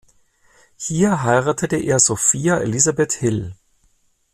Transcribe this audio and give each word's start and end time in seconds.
Hier 0.79 1.21
heiratete 1.21 1.75
er 1.77 1.99
Sophia 1.99 2.57
Elizabeth 2.57 3.13
Hill. 3.13 3.55